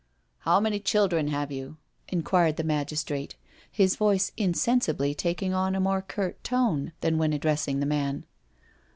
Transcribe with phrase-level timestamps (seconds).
[0.49, 3.35] "How many children have you?" inquired the magis trate,
[3.71, 8.25] his voice insensibly taking on a more curt tone than when addressing the man.